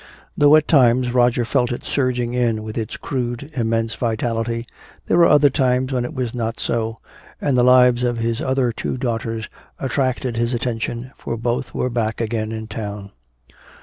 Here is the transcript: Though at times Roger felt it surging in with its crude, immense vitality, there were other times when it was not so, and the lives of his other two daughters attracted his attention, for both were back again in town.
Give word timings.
Though 0.35 0.55
at 0.55 0.67
times 0.67 1.13
Roger 1.13 1.45
felt 1.45 1.71
it 1.71 1.83
surging 1.83 2.33
in 2.33 2.63
with 2.63 2.75
its 2.75 2.97
crude, 2.97 3.51
immense 3.53 3.93
vitality, 3.93 4.65
there 5.05 5.19
were 5.19 5.27
other 5.27 5.51
times 5.51 5.93
when 5.93 6.05
it 6.05 6.13
was 6.15 6.33
not 6.33 6.59
so, 6.59 6.97
and 7.39 7.55
the 7.55 7.61
lives 7.61 8.01
of 8.03 8.17
his 8.17 8.41
other 8.41 8.71
two 8.71 8.97
daughters 8.97 9.47
attracted 9.77 10.37
his 10.37 10.55
attention, 10.55 11.11
for 11.19 11.37
both 11.37 11.75
were 11.75 11.91
back 11.91 12.19
again 12.19 12.51
in 12.51 12.65
town. 12.65 13.11